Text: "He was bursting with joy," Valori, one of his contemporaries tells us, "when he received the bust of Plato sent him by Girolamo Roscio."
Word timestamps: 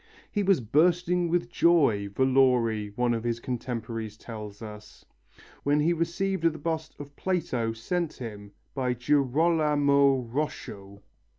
"He 0.31 0.41
was 0.41 0.61
bursting 0.61 1.27
with 1.29 1.51
joy," 1.51 2.09
Valori, 2.09 2.91
one 2.97 3.13
of 3.13 3.23
his 3.23 3.39
contemporaries 3.39 4.17
tells 4.17 4.59
us, 4.59 5.05
"when 5.61 5.79
he 5.79 5.93
received 5.93 6.41
the 6.41 6.57
bust 6.57 6.95
of 6.97 7.15
Plato 7.15 7.71
sent 7.71 8.13
him 8.13 8.51
by 8.73 8.95
Girolamo 8.95 10.23
Roscio." 10.23 11.03